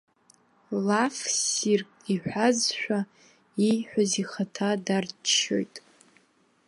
Лаф 0.85 1.15
ссирк 1.35 1.91
иҳәазшәа, 2.13 2.99
ииҳәаз 3.67 4.11
ихаҭа 4.21 4.69
дарччоит. 4.85 5.75